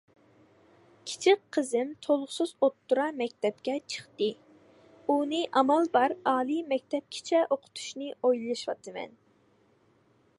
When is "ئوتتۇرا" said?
2.67-3.05